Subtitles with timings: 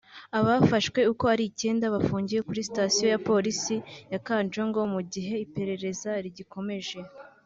[0.37, 3.75] Abafashwe uko ari icyenda bafungiye kuri sitasiyo ya Polisi
[4.11, 6.99] ya Kanjongo mu gihe iperereza rigikomeje